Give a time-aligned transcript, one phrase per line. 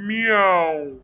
[0.00, 1.02] 喵。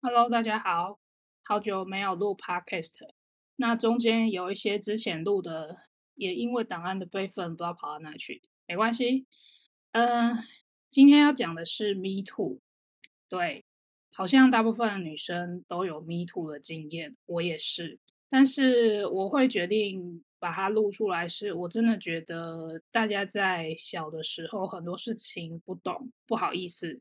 [0.00, 0.98] Hello，大家好，
[1.42, 3.10] 好久没有录 Podcast，
[3.56, 5.76] 那中间有一些之前录的，
[6.14, 9.26] 也因为档案的备份不知道跑到哪去，没关系。
[9.92, 10.36] 嗯，
[10.90, 12.60] 今天要讲的是 Me Too，
[13.28, 13.64] 对，
[14.12, 17.98] 好像大部分女生都有 Me Too 的经验，我也是，
[18.28, 20.24] 但是我会决定。
[20.40, 26.98] 把它录出来，是我真的觉得大家在小的时候很多事情不懂、不好意思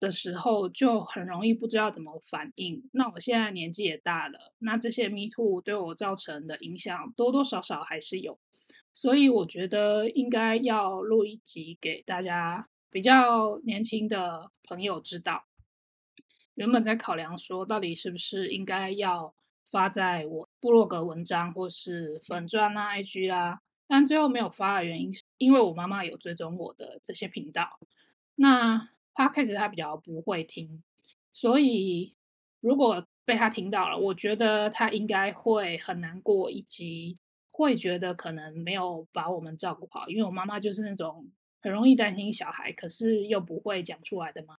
[0.00, 2.82] 的时候，就很容易不知道怎么反应。
[2.92, 8.38] 那我现在年纪也大了，那这些 Me Too 对我造成的影响多多少少还是有，
[8.92, 15.44] 所以我觉得应该要录一集给大家比较年轻的朋友知道。
[16.54, 19.34] 原本在考量说，到底是不是应该要。
[19.72, 27.80] 发在我部落格文章或是粉钻啊、IG 啦，但最后没有发的原因是，因为我妈妈有追踪我的这些频道。
[28.34, 30.82] 那 Podcast 她比较不会听，
[31.32, 32.14] 所以
[32.60, 37.18] 如果被他听到了，我觉得他应该会很难过，以及
[37.50, 40.06] 会觉得可能没有把我们照顾好。
[40.10, 41.30] 因为我妈妈就是那种
[41.62, 44.58] 很容易担心小孩，可是又不会讲出来的嘛，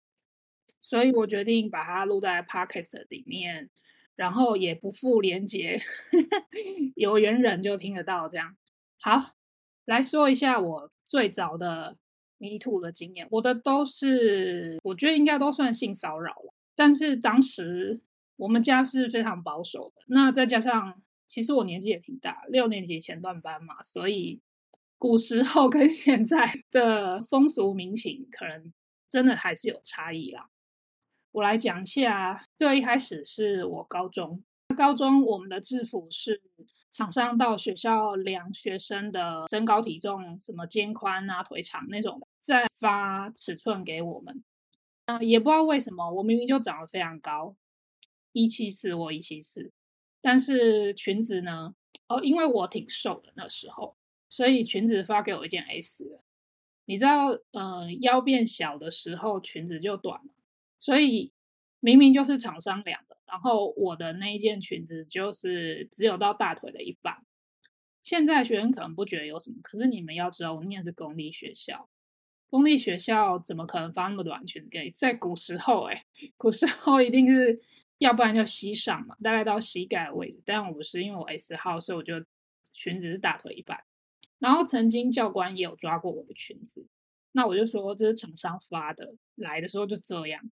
[0.81, 3.69] 所以我决定把它录在 Podcast 里面。
[4.15, 5.79] 然后也不负连结，
[6.95, 8.27] 有缘人就听得到。
[8.27, 8.55] 这样
[8.99, 9.33] 好，
[9.85, 11.97] 来说一下我最早的
[12.37, 13.27] Me Too 的经验。
[13.31, 16.53] 我的都是，我觉得应该都算性骚扰了。
[16.75, 18.01] 但是当时
[18.35, 24.41] 我们家是非常保守的，那再加上其实我年纪也挺大，六年级前段班嘛，所以
[24.97, 28.71] 古时候跟现在的风俗民情可能
[29.09, 30.49] 真的还是有差异啦。
[31.33, 34.43] 我来讲一下，最一开始是我高中，
[34.77, 36.39] 高中我们的制服是
[36.91, 44.43] 厂商到学校量学生的身高体重，什么肩宽啊、腿长那种，再发尺寸给我们。
[45.07, 47.55] 嗯，也不知道为什么，我明明就长得非常高，
[48.31, 49.71] 一七四或一七四，
[50.21, 51.73] 但是裙子呢？
[52.07, 53.95] 哦，因为我挺瘦的那时候，
[54.29, 56.19] 所以裙子发给我一件 S。
[56.85, 60.31] 你知道，嗯，腰变小的时候，裙子就短了。
[60.83, 61.31] 所以
[61.79, 67.25] 明明就是厂商量的，然后我的那一件裙子就是只有到大腿的一半。
[68.01, 71.87] 现在学生可能不觉得有什么，可是你们要知道，我念的是公立学校，
[72.49, 74.91] 公立学校怎么可能发那么短裙子给？
[74.91, 76.05] 在古时候，哎，
[76.35, 77.61] 古时候一定是
[77.99, 80.41] 要不然就膝上嘛，大概到膝盖的位置。
[80.43, 82.15] 但我不是，因为我 S 号，所以我就
[82.73, 83.85] 裙子是大腿一半。
[84.37, 86.85] 然后曾经教官也有抓过我的裙子，
[87.31, 90.51] 那我就说这是厂商发的，来的时候就这样。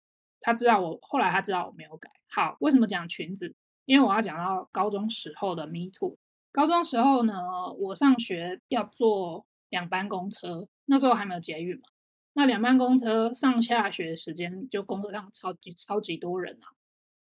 [0.43, 2.11] 他知道我，后来他知道我没有改。
[2.29, 3.55] 好，为什么讲裙子？
[3.85, 6.17] 因为我要讲到高中时候的 Me Too。
[6.51, 7.33] 高中时候呢，
[7.79, 11.83] 我上学要坐两班公车，那时候还没有捷运嘛。
[12.33, 16.75] 那两班公车上下学时间，就公车上超级超级多人啊。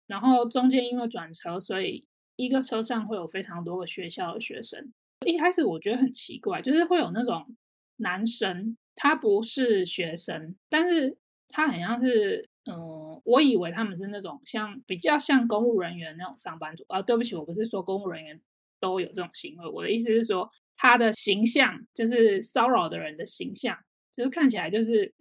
[0.05, 4.93] 然后中间因为转车，所以一个车上会有非常多个学校的学生。
[5.25, 7.55] 一开始我觉得很奇怪，就是会有那种
[7.95, 11.17] 男生，他不是学生，但是
[11.47, 12.47] 他很像是。
[12.69, 17.01] 嗯，我以为他们是那种像比较像公务人员那种上班族啊。
[17.01, 18.39] 对不起，我不是说公务人员
[18.79, 23.77] 都有这种行为，我的意思是说他的形象就是骚扰的人的形象，
[24.13, 25.13] 就是看起来就是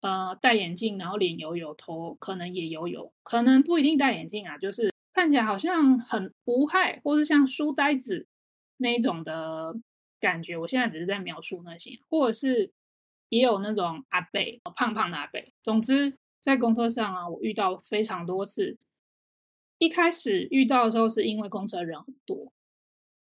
[0.00, 8.26] 呃戴眼镜，然后脸油油，头可能也油油，可能不一定戴眼镜啊，就是看起来好像很无害，或是像书呆子
[8.78, 9.74] 那一种的
[10.18, 10.56] 感觉。
[10.56, 12.72] 我现在只是在描述那些，或者是
[13.28, 16.18] 也有那种阿贝胖胖的阿贝，总之。
[16.46, 18.78] 在公车上啊，我遇到非常多次。
[19.78, 22.52] 一开始遇到的时候，是因为公车人很多，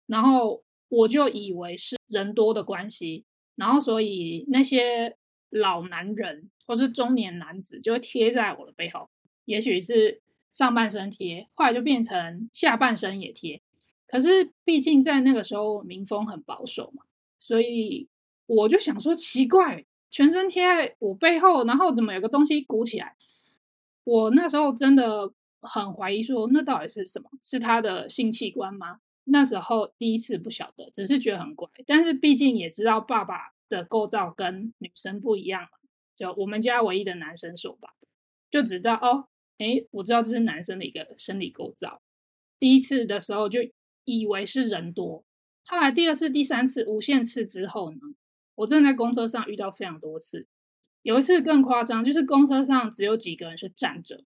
[0.05, 3.25] 然后我就以为是人多的关系，
[3.55, 5.17] 然后所以那些
[5.49, 9.09] 老男人或是中年男子就会贴在我的背后，
[9.45, 10.21] 也许是
[10.51, 13.59] 上半身贴，后来就变成下半身也贴。
[14.05, 17.01] 可是毕竟在那个时候民风很保守嘛，
[17.39, 18.07] 所以
[18.45, 19.83] 我就想说奇怪。
[20.15, 23.17] 全身贴在我背后，然后怎么有个东西鼓起来？
[24.05, 27.29] 我那时候真的很怀疑，说那到底是什么？
[27.43, 29.01] 是他的性器官吗？
[29.25, 31.69] 那时候第一次不晓得，只是觉得很怪。
[31.85, 35.67] 但是毕竟也知道爸爸的构造跟女生不一样，
[36.15, 37.89] 就我们家唯一的男生手吧，
[38.49, 39.27] 就知道哦，
[39.57, 42.01] 哎，我知道这是男生的一个生理构造。
[42.57, 43.59] 第一次的时候就
[44.05, 45.25] 以为是人多，
[45.65, 47.97] 后来第二次、第三次、无限次之后呢？
[48.55, 50.47] 我真的在公车上遇到非常多次，
[51.03, 54.23] 有一次更夸张，就是公车上只有几个人是站着，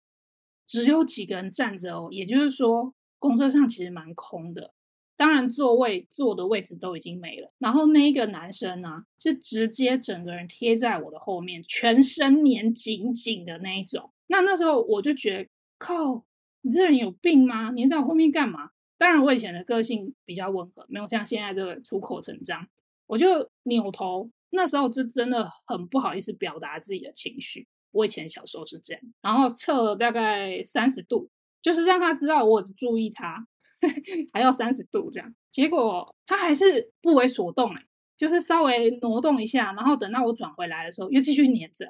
[0.67, 4.75] 只有几个人站着哦，也就是说公车上其实蛮空的。
[5.19, 7.51] 当然座位坐的位置都已经没了。
[7.59, 14.13] 然后那一个男生呢，是直接整个人贴在我的后面，全身黏紧紧的那一种。
[14.27, 16.27] 那那时候我就觉得，靠，
[16.61, 17.71] 你这人有病吗？
[17.71, 18.73] 黏在我后面干嘛？
[18.99, 22.69] 当然，我以前的个性比较温和，没有像现在这个出口成章。
[23.07, 27.67] 我就扭头，那时候就真的很不好意思表达自己的情绪。
[27.93, 31.31] 我以前小时候是这样，然后侧了大概三十度，
[31.63, 33.47] 就是让他知道我只注意他，
[34.35, 35.35] 还要三十度这样。
[35.51, 37.87] 结果他还是不为所动哎，
[38.17, 41.87] 就是稍微挪动一下，然后等到我转回来的时候，又继续黏着。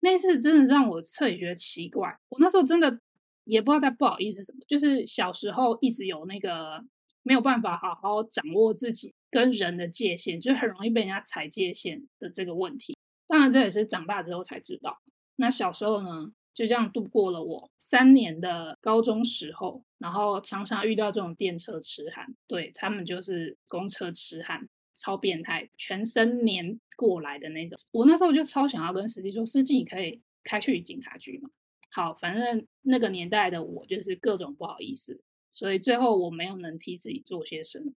[0.00, 2.16] 那次真的让我彻底觉得奇怪。
[2.28, 3.00] 我那时候真的
[3.42, 6.80] 也不知道在不好意思什么，就是小时候一直有那个
[7.24, 12.96] 没有办法好好掌握自己跟人的界限，就很容易被人家踩界限的这个问题。
[13.26, 14.98] 当然这也是长大之后才知道。
[15.36, 27.78] 那小时候呢，就这样度过了我三年的高中时候，然后常常遇到这种电车痴汉，对他们就是公车痴汉，超变态，全身黏过来的那种。
[27.92, 31.50] 我那时候就超想要跟司机说：“司机，你可以开去警察局吗？”
[31.92, 35.20] 好，反正那个年代的我就是各种不好意思，
[35.50, 37.92] 所以最后我没有能替自己做些什么。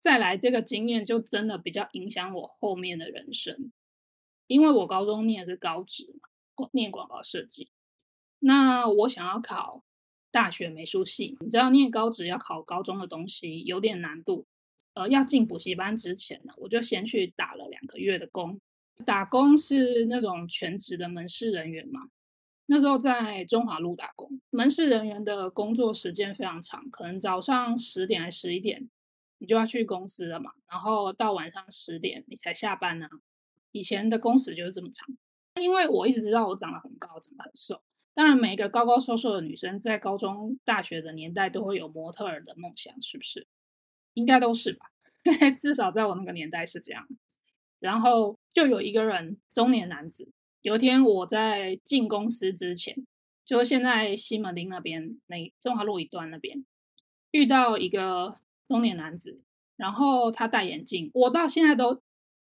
[0.00, 3.70] 再来，这个经验就真的比较影响我后面的人生，
[4.46, 6.28] 因为我高中念的是高职嘛。
[6.72, 7.70] 念广告设计，
[8.38, 9.82] 那我想要考
[10.30, 11.38] 大学美术系。
[11.40, 14.46] 你知道，念高职要考高中的东西有点难度。
[14.92, 18.60] 呃，要进补习班之前呢，我就先去打了两个月的工。
[19.06, 22.10] 打工是那种全职的门市人员嘛。
[22.66, 28.90] 那时候在中华路打工，门市人员的工作时间非常长，可能早上十点还十一点，
[29.40, 30.52] 你就要去公司了嘛。
[30.70, 33.08] 然后到晚上十点你才下班呢。
[33.72, 35.08] 以前的工时就是这么长。
[35.60, 37.82] 因为我一直知道我长得很高，长得很瘦。
[38.14, 43.46] 当然，每一个高高瘦瘦的女生在高中、大学的年代都会有模特儿的梦想，是不是？
[44.14, 44.86] 应该都是吧。
[45.58, 47.06] 至少在我那个年代是这样。
[47.78, 50.32] 然后就有一个人，中年男子。
[50.62, 53.06] 有一天我在进公司之前，
[53.44, 56.64] 就现在西门町那边那中华路一段那边，
[57.30, 58.38] 遇到一个
[58.70, 59.42] 中年男子，
[59.74, 62.00] 然后他戴眼镜，我到现在都。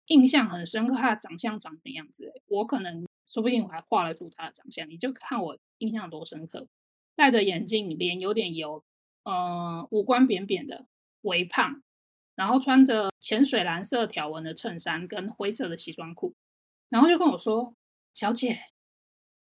[0.07, 2.33] 印象很深刻，他的长相长什么样子？
[2.47, 6.68] 我可能说不定我还画得出他的长相，你就看我印象多深刻。
[7.15, 8.83] 戴着眼镜，脸有点油，
[9.23, 10.85] 嗯，五官扁扁的，
[11.21, 11.81] 微胖，
[12.35, 16.33] 然后穿着浅水蓝色条纹的衬衫跟灰色的西装裤，
[16.89, 17.75] 然后就跟我说
[18.13, 18.59] ：“小姐，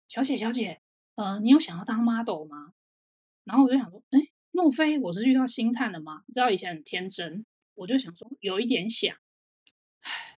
[0.06, 0.80] 小姐，小姐，
[1.16, 2.74] 呃，你有想要当 model 吗？”
[3.44, 4.20] 然后我就想说：“哎，
[4.54, 9.12] 莫非我是遇到星探了吗？”你知道以前很天真，我就想说有一点想。
[10.02, 10.38] 唉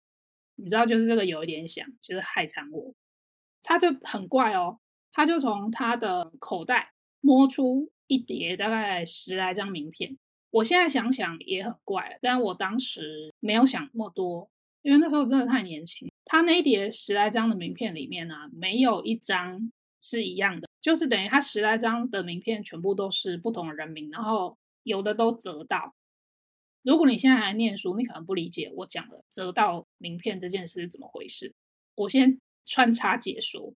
[0.56, 2.96] 你知道，就是这个有一点想，就是害惨我。
[3.62, 4.80] 他就很怪哦，
[5.12, 10.18] 他就从他的口袋摸出一叠大概十来张名片。
[10.52, 14.50] 我现在想想也很怪，但我当时没有想那么多，
[14.82, 16.10] 因为那时候真的太年轻。
[16.24, 19.70] 他那一叠十来张的名片里面呢，没有一张
[20.00, 25.96] 是一样的，就是等于他十来张的名片全部都是不同的人名，然后有的都折到。
[26.84, 31.56] 如果你现在还念书，你可能不理解我讲的折到名片这件事是怎么回事。
[31.96, 33.74] 我先穿插解说，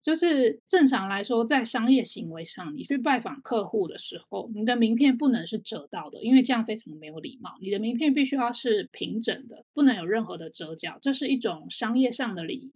[0.00, 7.58] 就是正常来说，在商业行为上，你去拜访客户的时候，你的名片不能是折到的，因为这样非常没有礼貌。
[7.60, 12.72] 你的名片必须要是平整的，不能有任何的折角，这是一种商业上的礼仪。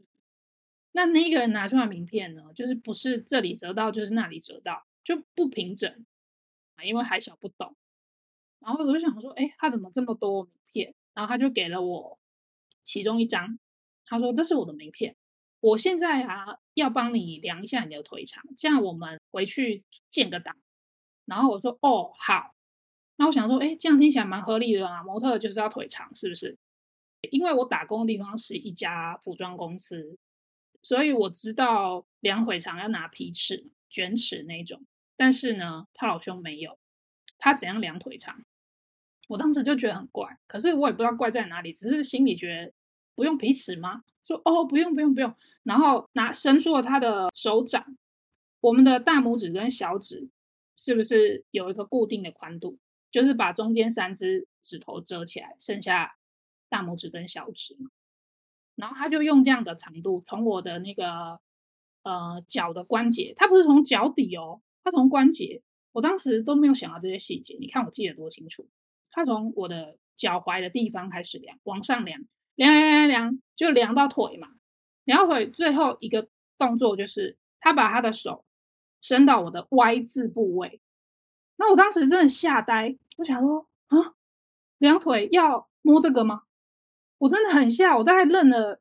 [0.96, 6.06] 那那个人拿出来名片呢，就是不是这里折到，就是那里折到，就不平整
[6.76, 7.76] 啊，因为还小不懂。
[8.60, 10.94] 然后我就想说，哎，他怎么这么多名片？
[11.12, 12.18] 然后他就给了我
[12.82, 13.58] 其中一张，
[14.06, 15.14] 他说这是我的名片，
[15.60, 20.56] 我现在啊要帮你量一下你的腿长，这样我们回去建个档。
[21.26, 22.54] 然后我说，哦，好。
[23.18, 26.56] 那我想说，哎，这样听起来蛮合理的啊，模特就是要腿长，是不是？
[27.30, 30.16] 因为我打工的地方是一家服装公司，
[30.82, 34.82] 所以我知道量腿长要拿皮尺、卷尺那种。
[35.16, 36.78] 但是呢，他老兄没有，
[37.38, 38.44] 他怎样量腿长？
[39.28, 42.72] 我当时就觉得很怪，可是我也不知道怪在哪里，只是心里觉得
[43.14, 44.04] 不用皮尺吗？
[44.22, 47.96] 说哦，不用不用不用，然后拿伸出了他的手掌，
[48.60, 50.28] 我们的大拇指跟小指
[50.76, 52.78] 是不是有一个固定的宽度？
[53.10, 56.16] 就是把中间三只指头遮起来，剩下
[56.68, 57.90] 大拇指跟小指嘛。
[58.76, 61.40] 然后他就用这样的长度从我的那个
[62.02, 65.62] 呃脚的关节，他不是从脚底哦，他从关节。
[65.92, 68.68] 我当时都没有想到这些细节，你看我记得多清楚。
[69.10, 72.20] 他从我的脚踝的地方开始量，往上量，
[72.54, 74.48] 量量量量，就量到腿嘛。
[75.04, 76.28] 量到腿最后一个
[76.58, 78.44] 动作就是，他把他的手
[79.00, 80.82] 伸到我的 Y 字部位。
[81.56, 84.12] 那我当时真的吓呆，我想说啊，
[84.76, 86.42] 两腿要摸这个吗？
[87.18, 88.80] 我真的很吓，我大概愣了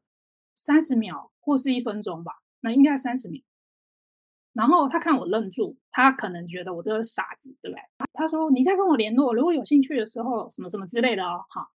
[0.55, 3.41] 三十秒或是一分钟吧，那应该三十秒。
[4.53, 7.81] 然后他看我愣住，他可能觉得我这个傻子，对不对？
[8.13, 11.69] 他说：“你再跟我联络，如果有兴趣的时候，什么什么之类的哦。”好，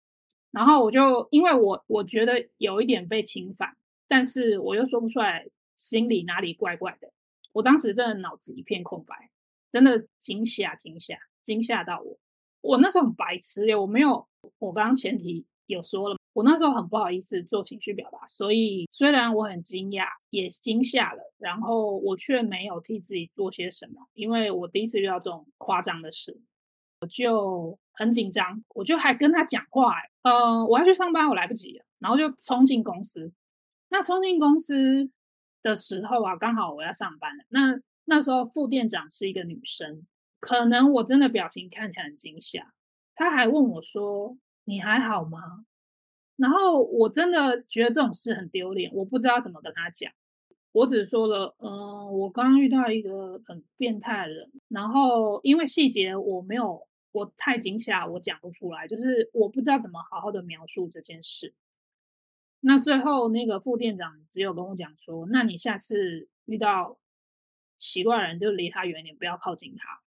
[0.51, 3.75] 然后我就因为我我觉得有一点被侵犯，
[4.07, 7.11] 但是我又说不出来，心里哪里怪怪的。
[7.51, 9.29] 我当时真的脑子一片空白，
[9.69, 12.17] 真的惊吓惊吓惊吓到我。
[12.61, 14.25] 我那时候很白痴耶，我没有，
[14.59, 16.17] 我刚刚前提有说了。
[16.33, 26.39] 我那时候很不好意思做情绪表达，所以虽然我很惊讶，也惊吓了，然后我却没有替自己做些什么，因为我第一次遇到这种夸张的事，
[27.01, 33.33] 我就很紧张，我就还跟他讲话，呃，我要去上班，我来不及了，然后就冲进公司。
[33.89, 35.09] 那冲进公司
[35.63, 37.43] 的时候啊，刚好我要上班了。
[37.49, 40.05] 那那时候副店长是一个女生，
[40.39, 42.71] 可能我真的表情看起来很惊吓，
[43.15, 44.37] 她还问我说
[44.69, 45.65] ：“你还好吗？”
[46.37, 50.09] 然后我真的觉得这种事很丢脸，我不知道怎么跟他讲。
[50.71, 61.53] 我只说了，嗯，我刚刚遇到一个很变态的人，然后因为细节我没有，我太惊吓，我讲不出来，就是我不知道怎么好好的描述这件事。
[62.61, 66.99] 那最后那个副店长只有跟我讲说，那你下次遇到
[67.79, 70.01] 奇怪的人就离他远点，不要靠近他。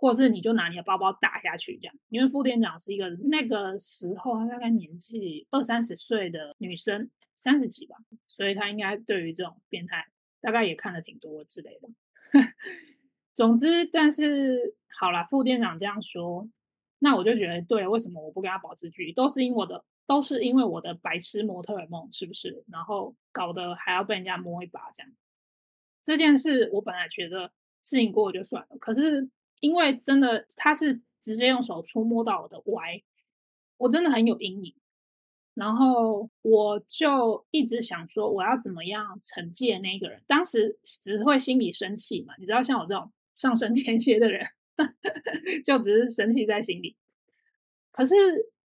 [0.00, 10.06] 或者是你就拿你的包包打下去，这样，因为副店长是一个那个时候他大概年纪二三十岁的女生，三十几吧，所以他应该对于这种变态
[10.40, 11.90] 大概也看了挺多之类的。
[13.36, 16.48] 总之，但是好了，副店长这样说，
[17.00, 19.12] 那我就觉得对，为什么我不跟他保持距离？
[19.12, 22.64] 都是因我的，都是因为我的白痴模特梦，是不是？
[22.72, 25.12] 然后搞得还要被人家摸一把这样。
[26.02, 27.52] 这件事我本来觉得
[27.82, 29.28] 事情过就算了，可是。
[29.60, 33.02] 因为真的，他是直接用手触摸到我的歪，
[33.76, 34.74] 我真的很有阴影。
[35.54, 40.22] 然后我就一直想说，我要怎么样惩戒那个人？
[40.26, 44.46] 当时只是会心里生气嘛，你知道，像我这种上升 天蝎的人，
[45.64, 46.96] 就只是生气在心里。
[47.92, 48.14] 可是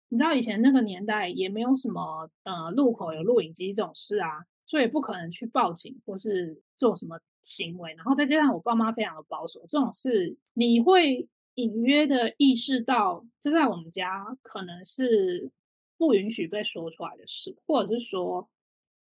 [0.08, 7.18] 你知道，以前那个年代也没有什么呃路口有录影机这种事啊，所以不可能去报警或是做什么。
[7.42, 15.50] 行为，然后再加上我爸妈非常的保守，这种事你会隐约的意识到，这在我们家可能是
[15.99, 18.49] 不允许被说出来的事，或者是说，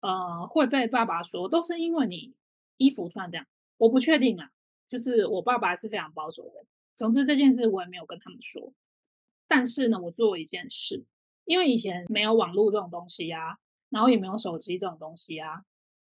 [0.01, 2.35] 呃，会被爸爸说，都是因为你
[2.79, 4.51] 衣服穿这样，我不确定啊。
[4.89, 6.65] 就是我爸爸是非常保守的，
[6.95, 8.73] 总之这件事我也没有跟他们说。
[9.47, 11.05] 但是呢，我做一件事，
[11.45, 13.59] 因为以前没有网络这种东西呀，
[13.91, 15.65] 然后也没有手机这种东西呀，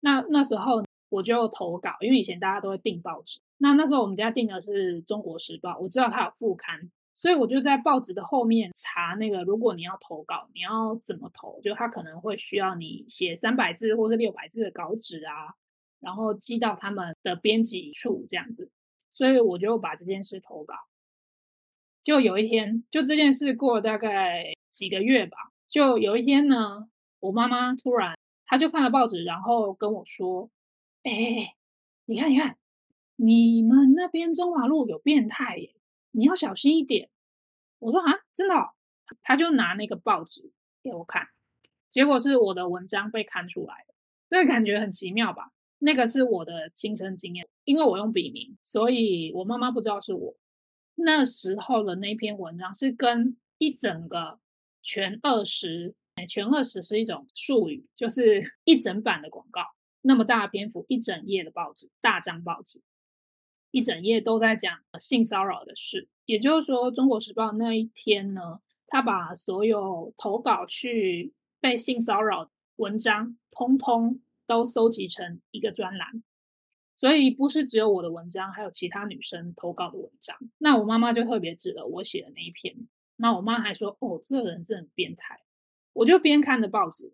[0.02, 0.84] 那那时候。
[1.12, 3.42] 我就投稿，因为以前大家都会订报纸。
[3.58, 11.60] 那那时候我们家订的是《中国时报》，我知道它有副刊，所以我就在报纸的后面查那个，如果你要投稿，你要怎么投？
[11.62, 15.54] 就他可能会需要你写三百字或是六百字的稿纸啊，
[16.00, 18.72] 然后寄到他们的编辑处这样子。
[19.14, 20.76] 所以我就把这件事投稿。
[22.04, 25.38] 就有一天，就这件事过了大概几个月吧，
[25.68, 26.88] 就有一天呢，
[27.20, 30.50] 我妈妈突然，她就看了报纸，然后跟我说。
[31.04, 31.56] 哎哎哎，
[32.06, 32.58] 你看你看，
[33.16, 35.74] 你们那边中华路有变态耶，
[36.12, 37.10] 你要小心一点。
[37.80, 38.56] 我说啊，真的？
[39.24, 41.28] 他就拿那个报纸给我看，
[41.90, 43.96] 结果是我的文章被看出来了，
[44.30, 45.52] 这个感觉很奇妙吧？
[45.80, 50.36] 那个是我的亲身经验，因为我用笔名，所以我妈妈不知道是我。
[50.96, 54.40] 那时候的那篇文章是跟一整个
[54.84, 55.96] 全二十，
[56.30, 59.64] 全二十是一种术语，就是一整版的广告。
[60.04, 62.82] 那么大篇幅，一整页的报纸，大张报纸，
[63.70, 66.08] 一整页都在讲性骚扰的事。
[66.26, 76.24] 也就是说，《中国时报》那一天呢，他把所有投稿去被性骚扰文章，通通都搜集成一个专栏。
[76.96, 80.38] 所以不是只有我的文章，还有其他女生投稿的文章。
[80.58, 82.76] 那我妈妈就特别指了我写的那一篇。
[83.18, 85.42] 那我妈还说：“哦，这人真很变态。”
[85.94, 87.14] 我就边看着报纸。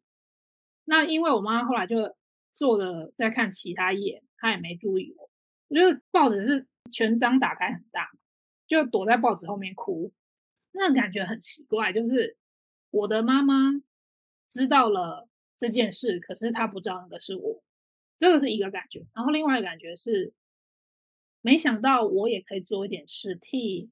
[0.85, 2.15] 那因为我妈后来就。
[2.57, 5.29] 做的在看其他页，他也没注意我。
[5.67, 8.09] 我觉得报纸是全章打开很大，
[8.65, 10.11] 就躲在报纸后面哭，
[10.71, 11.93] 那感觉很奇怪。
[11.93, 12.35] 就是
[12.89, 13.79] 我的妈妈
[14.49, 17.63] 知道了这件事，可是她不知道那个是我，
[18.17, 19.05] 这个是一个感觉。
[19.13, 20.33] 然后另外一个感觉是，
[21.41, 23.91] 没想到我也可以做一点事，替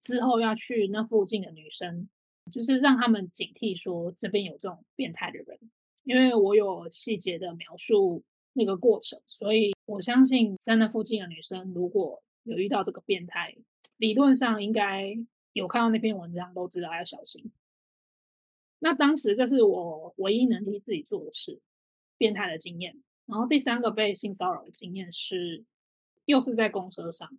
[0.00, 2.08] 之后要去那附近的女生，
[2.52, 5.58] 就是让他们警惕，说这边有这种变态的人。
[6.04, 13.56] 因为我有细节的描述那个过程，所以我相信在那附近的女生如果有遇到这个变态，
[13.96, 15.16] 理论上应该
[15.52, 17.50] 有看到那篇文章都知道要小心。
[18.78, 21.60] 那当时这是我唯一能替自己做的事，
[22.18, 23.02] 变态的经验。
[23.26, 25.64] 然后第三个被性骚扰的经验是，
[26.26, 27.38] 又是在公车上，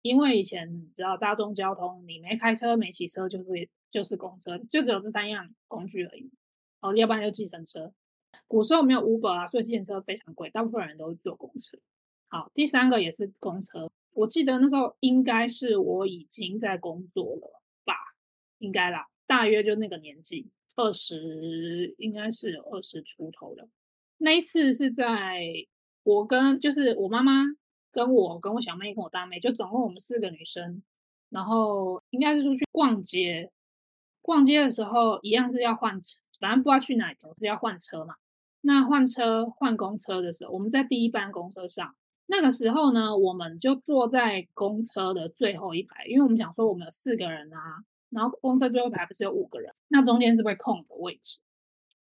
[0.00, 6.30] 因为以前知道大众交通，你没开车没骑车就是就是公车，就只有这三样工具而已。
[6.80, 7.92] 哦，要不然就计程车。
[8.46, 11.78] 古时候没有 Uber 啊，所以计程车非常贵，大部分人都坐公车。
[12.28, 13.90] 好，第三个也是公车。
[14.14, 17.94] 我记得那时候应该是我已经在工作了吧，
[18.58, 23.68] 应该啦，大约就那个年纪，二十应该是有二十出头了。
[24.18, 25.40] 那一次是在
[26.02, 27.44] 我跟就是我妈妈
[27.92, 30.82] 跟我跟我小妹跟我大妹，就总共我们四个女生，
[31.28, 33.50] 然后应该是出去逛街。
[34.20, 38.14] 逛街的时候一样是要换车，反正不知道去哪，总是要换车嘛。
[38.60, 41.94] 那换车换公车的时候，我们在第一班公车上。
[42.26, 51.38] 那个时候呢，我们就坐在公车的最后一排，因为我们想说我们有四个人啊，然后公车最后一排不是有五个人，那中间是会空的位置，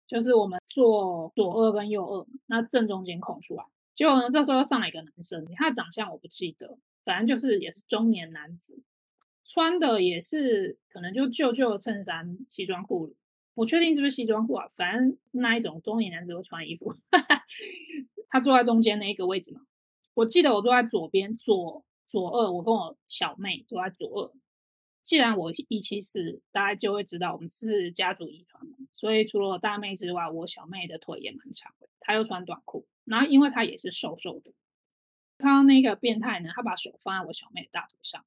[0.06, 3.64] 就是我们坐左二跟右二，那正中间空出来。
[3.96, 8.82] 结果呢，这时候上来一个男生，他的长相我不记得，反正就是也是中年男子，
[9.46, 13.14] 穿的也是可能就旧旧的衬衫、西装裤。
[13.58, 14.68] 我确定是不是西装裤啊？
[14.76, 16.96] 反正那一种中年男子会穿衣服。
[18.30, 19.62] 他坐在中间那一个位置嘛。
[20.14, 24.32] 我记得我坐在左边，左左二，我跟我小妹坐在左二。
[25.02, 28.78] 既然我一七四，大家就会知道我们是家族遗传嘛。
[28.92, 31.90] 所以除了我大妹之外，我小妹的腿也蛮长的。
[32.00, 34.54] 她又穿短裤，然后因为她也是瘦瘦的。
[35.40, 38.24] 看到那个变态呢，他把手放在我小妹的大腿上。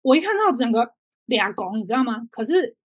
[0.00, 0.92] 我一看到整个
[1.26, 2.26] 俩拱，你知道吗？
[2.32, 2.76] 可是。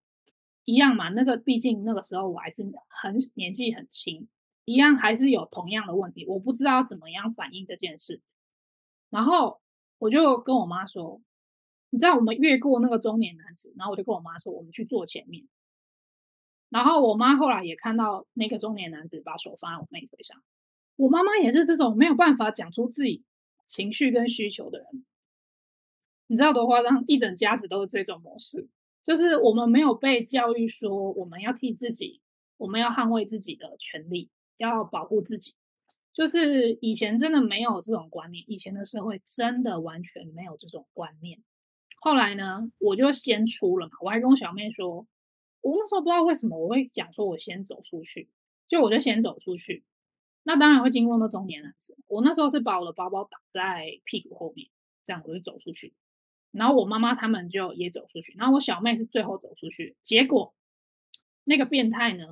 [0.68, 4.28] 一样嘛，那个毕竟那个时候我还是很年纪很轻，
[4.66, 8.22] 一样还是有同样的问题，我不知道怎么样反映这件事。
[9.10, 9.62] 然后
[9.98, 11.22] 我就跟我妈说
[11.90, 15.48] ：“你知道我们越过那个中年男子，然后我就跟我妈说，我们去坐前面。”
[16.68, 20.44] 然后我妈后来也看到那个中年男子把手放在我妹腿上。
[20.98, 23.24] 我妈妈也是这种没有办法讲出自己
[23.68, 25.06] 情绪跟需求的人，
[26.28, 27.06] 你知道多夸张？
[27.08, 28.68] 一整家子都是这种模式。
[29.08, 32.20] 就是我们没有被教育说我们要替自己，
[32.58, 35.54] 我们要捍卫自己的权利，要保护自己。
[36.12, 41.42] 就是以前真的没有这种观念，以前的社会真的完全没有这种观念。
[42.02, 45.08] 后来呢，我就先出了嘛，我还跟我小妹说，
[45.62, 48.28] 我那时候不知道为什么我会讲说我先走出去，
[48.68, 49.86] 就我就先走出去。
[50.44, 54.68] 那当然会经过那中年男子，我那时候是把我的包包挡在屁股后面，
[55.06, 55.94] 这样我就走出去。
[56.58, 59.96] 然后我妈妈他们就也走出去，然后我小妹是最后走出去。
[60.02, 60.54] 结果
[61.44, 62.26] 那个变态呢，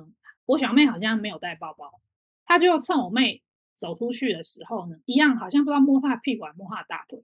[0.46, 2.00] 我小妹好像没有带包包，
[2.44, 3.42] 他就趁我妹
[3.76, 7.22] 走出去的时候呢，一样好像不知道摸她的屁股还摸她的大腿。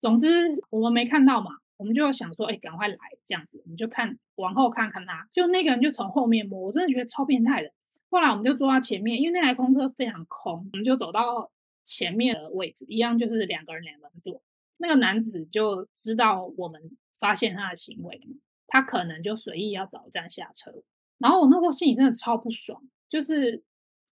[0.00, 0.28] 总之
[0.70, 7.72] 我们没看到嘛，我们就想说，哎，赶快来这样子，我们就看往后看看他，就那个人就从后面摸，我真的觉得超变态的。
[8.10, 11.50] 后来我们就坐到前面，因为那台空车非常空，我们就走到
[11.84, 14.42] 前面的位置，一样就是两个人两个人坐。
[14.82, 16.82] 那个男子就知道我们
[17.20, 18.20] 发现他的行为，
[18.66, 20.72] 他可能就随意要找站下车。
[21.18, 23.62] 然后我那时候心里真的超不爽，就是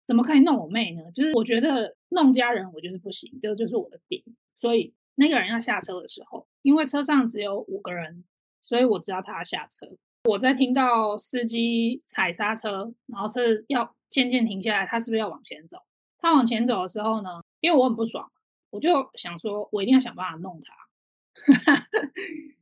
[0.04, 1.02] 怎么可以弄我妹呢？
[1.12, 4.22] 就是我觉得弄家人我就是不行，这个就是我的点。
[4.56, 8.22] 所以那个人要下车的时候，因为车上只有五个人，
[8.60, 9.88] 所以我知道他要下车。
[10.30, 15.78] 我在听到司机踩刹车，然后车要渐渐停下来，他是不是要往前走？
[16.18, 18.30] 他往前走的时候呢，因为我很不爽。
[18.72, 21.86] 我就想说，我一定要想办法弄他，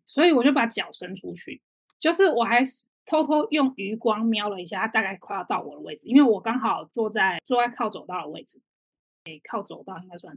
[0.08, 1.62] 所以我就把脚伸出去，
[2.00, 2.64] 就是我还
[3.06, 8.60] 偷偷用余光瞄了一下，他大概快要到我的位置，因为我刚好坐在坐在靠走道的位置，
[9.22, 10.36] 诶，靠走道应该算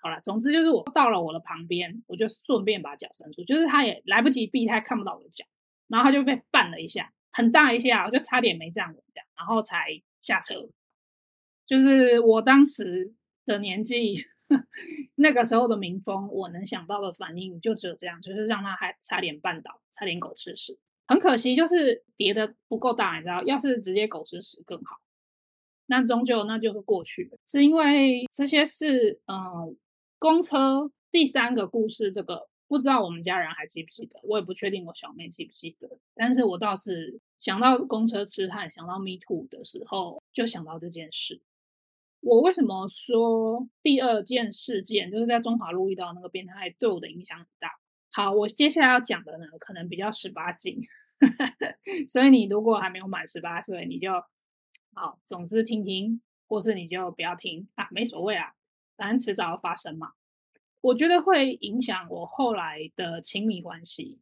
[0.00, 0.20] 好了。
[0.22, 5.44] 总之就是我到了我的旁边，我就顺便把脚伸出，就是他也来不及避，他看不到我的脚，
[5.86, 9.00] 然后他就被绊了一下，很大一下，我就差点没站稳，
[9.36, 10.68] 然后才下车。
[11.64, 13.14] 就是我当时
[13.46, 14.16] 的年纪。
[15.16, 20.78] 那个时候的民风，我能想到的反应就只有这样，就是让他还差点绊倒，差点狗吃屎。
[21.06, 24.96] 很可惜，就是跌的不够大，你知道，要是直接狗吃屎更好。
[25.86, 29.76] 那终究那就是过去了，是因为这些事，嗯，
[30.18, 41.42] 公车第三个故事，这个不知道我们家人还记不记得，我也不确定我小妹记不记得，但是我倒是想到公车痴汉，想到 Me Too 的时候，就想到这件事。
[42.22, 47.68] 我为什么说第二件事件就是在中华路遇到那个变态，对我的影响很大？
[48.12, 50.80] 好，我接下来要讲的呢，可能比较十八禁，
[52.08, 54.12] 所以你如果还没有满十八岁，你就
[54.94, 58.54] 好，总之听听，或是你就不要听啊，没所谓啊，
[58.96, 60.12] 反正迟早要发生嘛。
[60.80, 64.20] 我觉得会影响我后来的亲密关系。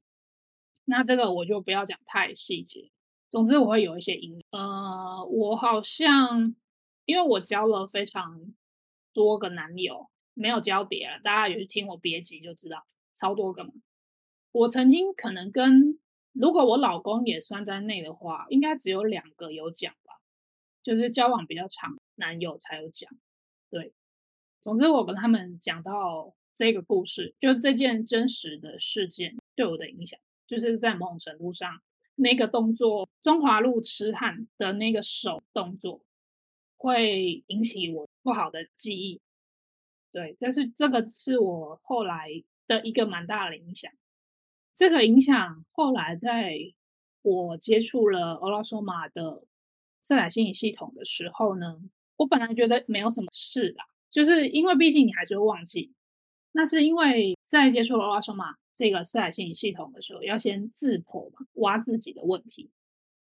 [0.84, 2.90] 那这个我就不要讲太细节。
[3.28, 6.54] 总之我会有一些影呃，我好像
[7.10, 8.54] 因为我交了非常
[9.12, 13.72] 多个男友，没有交叠了，大家有去听我别集就知道，超多个嘛。
[14.52, 15.98] 我曾经可能跟
[16.32, 20.20] 如果我老公也算在内的话，应该只有两个有讲吧，
[20.84, 23.10] 就是交往比较长男友才有讲。
[23.70, 23.92] 对，
[24.60, 31.82] 总之我跟他们讲到这个故事，就这件真实的事件对我的影响，就是在某种程度上。
[32.16, 36.02] 那个动作，中华路痴汉的那个手动作，
[36.80, 39.20] 会引起我不好的记忆。
[40.10, 42.28] 对，这是这个是我后来
[42.66, 43.92] 的一个蛮大的影响。
[44.74, 46.56] 这个影响后来在
[47.22, 49.44] 我接触了欧拉索玛的
[50.00, 51.80] 色彩心理系统的时候呢，
[52.16, 55.92] 我本来觉得没有什么事啦，就是因为毕竟你还是会忘记。
[56.52, 58.56] 那是因为在接触了欧拉索玛。
[58.72, 62.70] 这个色彩心理系统的时候，要先自剖嘛，挖自己的问题。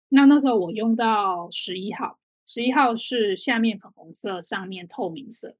[0.08, 5.57] 那那时候我用到十一号，十一号是下面粉红色，上面透明色，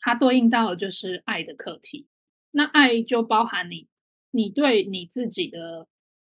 [0.00, 2.06] 它对应到的就是爱的课题。
[2.50, 3.88] 那爱就包含你，
[4.30, 5.88] 你对你自己的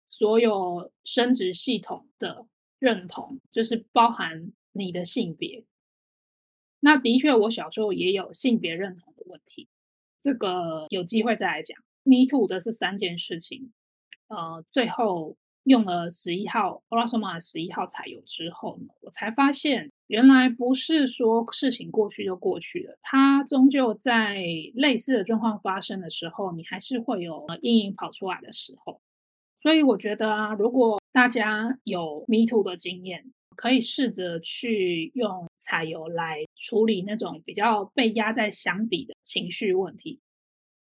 [0.06, 2.48] 所有生殖系统的
[2.80, 5.64] 认同，就是包含你的性别。
[6.80, 9.68] 那的确，我小时候也有性别认同的问题，
[10.20, 11.78] 这个有机会再来讲。
[12.04, 13.72] Me too 的是三件事情，
[14.28, 24.44] 呃，最后用了十一号欧拉索玛十一号彩油之后呢，我才发现原来不是说事情过去就过去了，它终究在
[24.74, 29.00] 类似的状况发生的时候，你还是会有阴影跑出来的时候。
[29.62, 40.20] 所以我觉得啊，如果大家有 Me too 的经验，可以试着去用彩油来处理那种比较被压在箱底的情绪问题。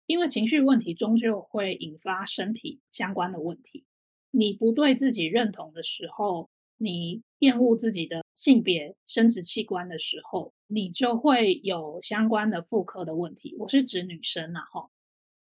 [0.07, 3.85] 因为情绪问题终究会引发身体相关的问题。
[4.31, 13.55] 你不对自己认同的时候，你厌恶自己的性别、生殖器官的时候，你就会有相关的妇科的问题。
[13.59, 14.88] 我是指女生呐，哈，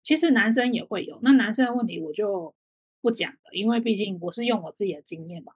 [0.01, 1.19] 其实男生也会有。
[1.21, 2.53] 那男生的问题我就
[3.01, 5.53] 不讲了，因为毕竟我是用我自己的经验嘛。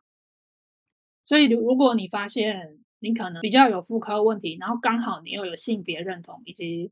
[1.25, 6.91] 所以，如果你发现你可能比较有妇科问题，然后刚好你又有性别认同以及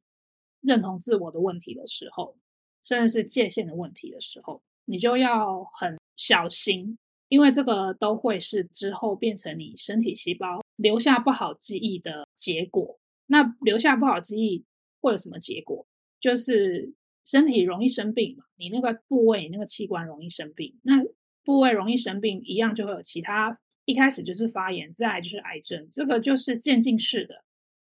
[0.62, 2.36] 认同自我的问题的时候，
[2.84, 6.98] 甚至是界限的问题的时候，你就要很小心，
[7.28, 13.00] 因为这个都会是之后变成你身体细胞留下不好记忆的结果。
[13.28, 14.64] 那留下不好记忆
[15.02, 15.88] 会有什么结果？
[16.20, 20.80] 就是身体容易生病嘛，你那个部位、你那个器官容易生病。
[20.84, 21.04] 那
[21.44, 25.88] 部位容易生病，一样就会有其他，一开始就是发炎，再来就是癌症。
[25.92, 27.44] 这个就是渐进式的，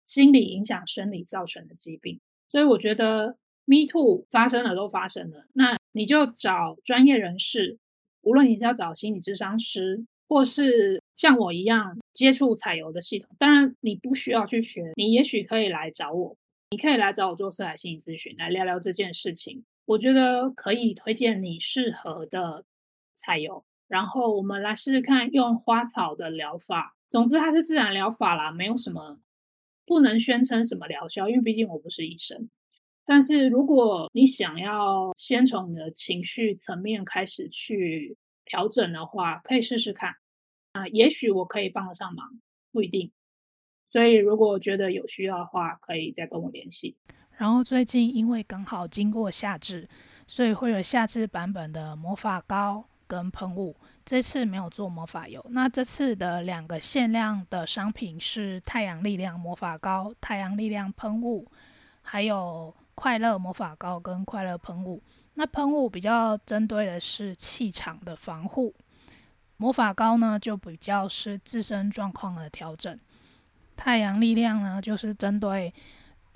[0.04, 2.20] 心理影响生理造成的疾病。
[2.48, 7.78] 所以我觉得，Me Too 发生了都发生了，那你就找专业人士，
[8.26, 16.36] 无论你是要找心理咨商师，或是像我一样接触彩油的系统，当然你不需要去学，你也许可以来找我，
[16.70, 19.64] 你可以来找我做色彩心理咨询，来聊聊这件事情。
[19.84, 22.64] 我觉得可以推荐你适合的
[23.14, 26.96] 彩油，然后我们来试试看用花草的疗法。
[27.08, 29.20] 总之，它是自然疗法啦，没有什么。
[29.86, 32.48] 不能宣称什么疗效，因为毕竟我不是医生。
[33.06, 40.16] 但是如果你想要先从你的情绪层面开始去调整的话，可以试试看。
[40.72, 42.38] 啊，也许我可以帮得上忙，
[42.72, 43.10] 不一定。
[43.86, 46.96] 所以如果觉得有需要的话，可以再跟我联系。
[47.38, 49.88] 然后最近因为刚好经过夏至，
[50.26, 53.76] 所以会有夏至版本的魔法膏跟喷雾。
[54.04, 61.46] 这次没有做魔法油，那这次的两个限量的商品是太阳力量魔法膏、太阳力量喷雾，
[62.02, 65.00] 还有快乐魔法膏跟快乐喷雾。
[65.34, 68.74] 那喷雾比较针对的是气场的防护，
[69.58, 72.98] 魔法膏呢就比较是自身状况的调整。
[73.76, 75.72] 太阳力量呢就是针对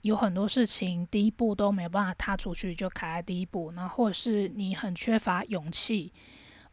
[0.03, 6.13] 有很多事情第一步都没有办法踏出去，就卡在第一步，那或者是你很缺乏勇气。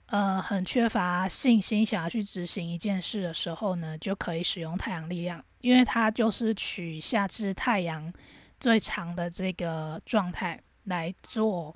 [0.07, 8.13] 呃，很缺乏信心，想要去执行一件事的时候呢，就可以使用太阳力量，因为它就是取下至太阳
[8.59, 11.75] 最长的这个状态来做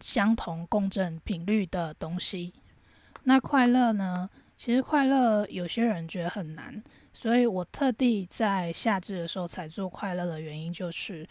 [0.00, 2.52] 相同共振频率的东西。
[3.24, 4.28] 那快乐呢？
[4.56, 11.28] 其实快乐有些人觉得很难，所以我特地在夏至的时候才做快乐的原因，就是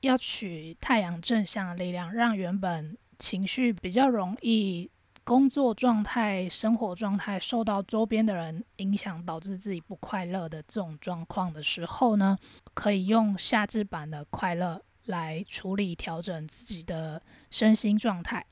[0.00, 4.90] 要取太阳正向的力量，让原本情绪比较容易。
[5.26, 12.38] 工作状态、生活状态受到周边的人影响，导致自己不快乐的这种状况的时候呢，
[12.74, 18.46] 可以用夏至版的快乐来处理、调整自己的身心状态。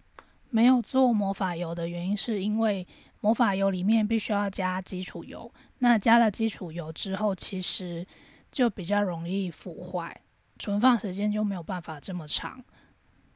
[0.51, 2.85] 没有做魔法油的原因，是因为
[3.21, 8.05] 魔法油里面必须要加基础油，那加了基础油之后，其实
[8.51, 10.23] 就比较容易腐坏，
[10.59, 12.65] 存放时间就没有办法这么长，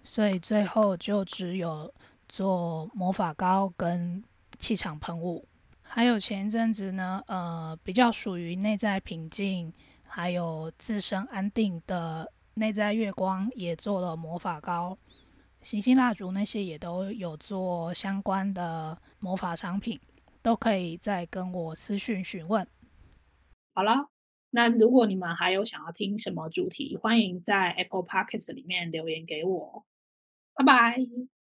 [0.03, 1.95] 所以最后就只有
[2.29, 4.23] 做魔法膏跟
[4.59, 5.47] 气场喷雾。
[5.83, 14.99] 还有前一阵子呢，呃，比较属于内在平静，还有自身安定的内在月光，也做了魔法膏、
[15.63, 19.99] 行星蜡烛那些也都有做相关的魔法商品，
[20.43, 22.67] 都可以再跟我私讯询问。
[23.73, 24.11] 好了，
[24.51, 29.87] 那如果你们还有想要听什么主题，欢迎在 Apple Podcast 里面留言给我。
[30.55, 31.38] 拜拜。